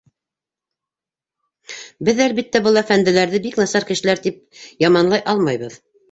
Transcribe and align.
Беҙ, 2.07 2.21
әлбиттә, 2.23 2.61
был 2.67 2.81
әфәнделәрҙе, 2.81 3.41
бик 3.43 3.59
насар 3.61 3.85
кешеләр, 3.91 4.23
тип 4.29 4.39
яманлай 4.85 5.23
алмайбыҙ. 5.35 5.77